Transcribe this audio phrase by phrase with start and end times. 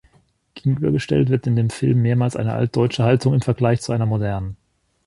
[0.55, 4.57] Gegenübergestellt wird in dem Film mehrmals eine „altdeutsche“ Haltung im Vergleich zu einer „modernen“.